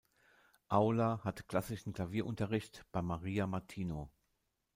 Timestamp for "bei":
2.91-3.03